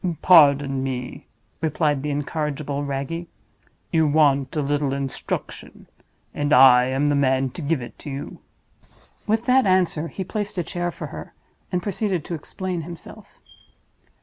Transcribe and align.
"Pardon 0.23 0.81
me," 0.83 1.27
replied 1.61 2.01
the 2.01 2.09
incorrigible 2.09 2.83
Wragge. 2.83 3.27
"You 3.91 4.07
want 4.07 4.55
a 4.55 4.63
little 4.63 4.93
instruction; 4.95 5.85
and 6.33 6.51
I 6.51 6.85
am 6.85 7.05
the 7.05 7.15
man 7.15 7.51
to 7.51 7.61
give 7.61 7.83
it 7.83 8.03
you." 8.03 8.39
With 9.27 9.45
that 9.45 9.67
answer, 9.67 10.07
he 10.07 10.23
placed 10.23 10.57
a 10.57 10.63
chair 10.63 10.89
for 10.89 11.05
her, 11.13 11.35
and 11.71 11.83
proceeded 11.83 12.25
to 12.25 12.33
explain 12.33 12.81
himself. 12.81 13.37